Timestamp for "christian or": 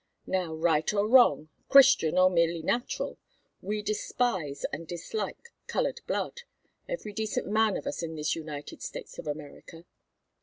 1.69-2.31